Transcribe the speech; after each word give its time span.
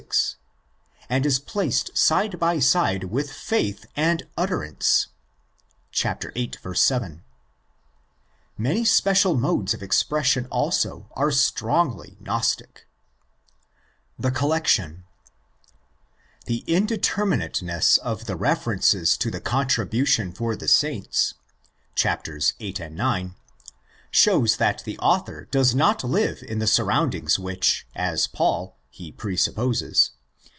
6), 0.01 0.35
and 1.09 1.25
is 1.27 1.37
placed 1.39 1.95
side 1.97 2.39
by 2.39 2.57
side 2.59 3.05
with 3.05 3.31
faith 3.31 3.85
and 3.95 4.23
'utterance' 4.35 5.07
(πίστει 5.93 6.19
καὶ 6.33 6.33
λόγῳ 6.33 6.33
καὶ 6.33 6.33
γνώσει, 6.33 6.33
Vill. 6.33 6.73
7). 6.73 6.73
THE 6.73 6.73
SECOND 6.73 7.17
EPISTLE 7.17 7.21
211 7.21 7.23
Many 8.57 8.85
special 8.85 9.35
modes 9.35 9.73
of 9.75 9.83
expression 9.83 10.47
also 10.47 11.07
are 11.13 11.31
strongly 11.31 12.17
Gnostic.! 12.19 12.87
The 14.17 14.31
Collection. 14.31 15.03
The 16.45 16.63
indeterminateness 16.67 17.99
of 17.99 18.25
the 18.25 18.35
references 18.35 19.15
to 19.17 19.29
the 19.29 19.39
contribution 19.41 20.33
for 20.33 20.55
the 20.55 20.67
saints 20.67 21.35
(cc. 21.95 22.55
viil.—ix.) 22.57 23.33
shows 24.09 24.57
that 24.57 24.83
the 24.83 24.97
author 24.97 25.45
does 25.51 25.75
not 25.75 26.03
live 26.03 26.41
in 26.41 26.57
the 26.59 26.67
surroundings 26.67 27.37
which, 27.39 27.85
as 27.95 28.25
Paul, 28.27 28.75
he 28.93 29.09
presupposes. 29.09 30.11